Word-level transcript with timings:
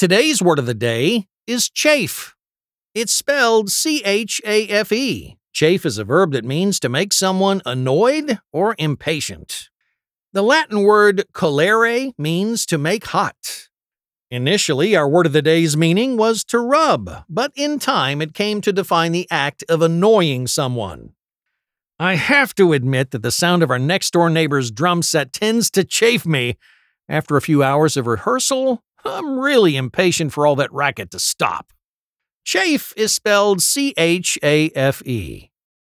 Today's 0.00 0.40
word 0.40 0.58
of 0.58 0.64
the 0.64 0.72
day 0.72 1.26
is 1.46 1.68
chafe. 1.68 2.34
It's 2.94 3.12
spelled 3.12 3.68
C 3.68 4.02
H 4.02 4.40
A 4.46 4.66
F 4.66 4.92
E. 4.92 5.36
Chafe 5.52 5.84
is 5.84 5.98
a 5.98 6.04
verb 6.04 6.32
that 6.32 6.42
means 6.42 6.80
to 6.80 6.88
make 6.88 7.12
someone 7.12 7.60
annoyed 7.66 8.38
or 8.50 8.74
impatient. 8.78 9.68
The 10.32 10.40
Latin 10.40 10.84
word 10.84 11.24
calere 11.34 12.14
means 12.16 12.64
to 12.64 12.78
make 12.78 13.08
hot. 13.08 13.68
Initially, 14.30 14.96
our 14.96 15.06
word 15.06 15.26
of 15.26 15.34
the 15.34 15.42
day's 15.42 15.76
meaning 15.76 16.16
was 16.16 16.44
to 16.44 16.60
rub, 16.60 17.24
but 17.28 17.52
in 17.54 17.78
time 17.78 18.22
it 18.22 18.32
came 18.32 18.62
to 18.62 18.72
define 18.72 19.12
the 19.12 19.28
act 19.30 19.64
of 19.68 19.82
annoying 19.82 20.46
someone. 20.46 21.10
I 21.98 22.14
have 22.14 22.54
to 22.54 22.72
admit 22.72 23.10
that 23.10 23.20
the 23.20 23.30
sound 23.30 23.62
of 23.62 23.70
our 23.70 23.78
next 23.78 24.12
door 24.14 24.30
neighbor's 24.30 24.70
drum 24.70 25.02
set 25.02 25.34
tends 25.34 25.70
to 25.72 25.84
chafe 25.84 26.24
me. 26.24 26.56
After 27.06 27.36
a 27.36 27.42
few 27.42 27.62
hours 27.62 27.96
of 27.96 28.06
rehearsal, 28.06 28.82
I'm 29.04 29.38
really 29.38 29.76
impatient 29.76 30.32
for 30.32 30.46
all 30.46 30.56
that 30.56 30.72
racket 30.72 31.10
to 31.12 31.18
stop. 31.18 31.72
Chafe 32.44 32.92
is 32.96 33.14
spelled 33.14 33.62
C 33.62 33.94
H 33.96 34.38
A 34.42 34.70
F 34.70 35.02
E. 35.06 35.49